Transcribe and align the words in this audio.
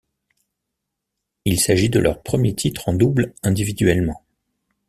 Il 1.45 1.59
s'agit 1.59 1.91
de 1.91 1.99
leur 1.99 2.23
premier 2.23 2.55
titre 2.55 2.89
en 2.89 2.93
double 2.93 3.35
individuellement. 3.43 4.23